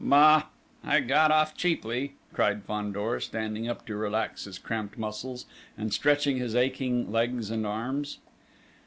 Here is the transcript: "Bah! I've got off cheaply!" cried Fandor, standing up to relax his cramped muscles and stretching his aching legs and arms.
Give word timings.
"Bah! 0.03 0.45
I've 0.83 1.07
got 1.07 1.29
off 1.29 1.55
cheaply!" 1.55 2.15
cried 2.33 2.63
Fandor, 2.63 3.19
standing 3.19 3.69
up 3.69 3.85
to 3.85 3.95
relax 3.95 4.45
his 4.45 4.57
cramped 4.57 4.97
muscles 4.97 5.45
and 5.77 5.93
stretching 5.93 6.37
his 6.37 6.55
aching 6.55 7.11
legs 7.11 7.51
and 7.51 7.67
arms. 7.67 8.17